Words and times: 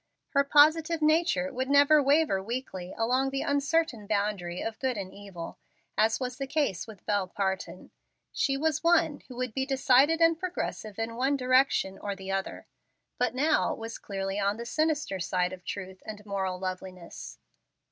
Her 0.29 0.43
positive 0.43 0.99
nature 0.99 1.53
would 1.53 1.69
never 1.69 2.01
waver 2.01 2.41
weakly 2.41 2.91
along 2.97 3.29
the 3.29 3.43
uncertain 3.43 4.07
boundary 4.07 4.59
of 4.59 4.79
good 4.79 4.97
and 4.97 5.13
evil, 5.13 5.59
as 5.95 6.19
was 6.19 6.37
the 6.39 6.47
case 6.47 6.87
with 6.87 7.05
Bel 7.05 7.27
Parton. 7.27 7.91
She 8.31 8.57
was 8.57 8.83
one 8.83 9.19
who 9.27 9.35
would 9.35 9.53
be 9.53 9.63
decided 9.63 10.19
and 10.19 10.39
progressive 10.39 10.97
in 10.97 11.17
one 11.17 11.37
direction 11.37 11.99
or 11.99 12.15
the 12.15 12.31
other, 12.31 12.65
but 13.19 13.35
now 13.35 13.75
was 13.75 13.99
clearly 13.99 14.39
on 14.39 14.57
the 14.57 14.65
sinister 14.65 15.19
side 15.19 15.53
of 15.53 15.63
truth 15.65 16.01
and 16.03 16.25
moral 16.25 16.57
loveliness. 16.57 17.37